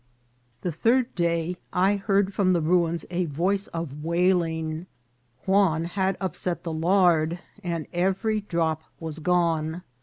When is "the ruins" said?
2.53-3.05